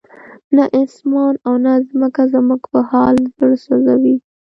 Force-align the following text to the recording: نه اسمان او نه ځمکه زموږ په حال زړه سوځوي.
نه 0.55 0.63
اسمان 0.81 1.33
او 1.47 1.53
نه 1.65 1.73
ځمکه 1.89 2.23
زموږ 2.33 2.61
په 2.71 2.79
حال 2.89 3.15
زړه 3.37 3.55
سوځوي. 3.65 4.15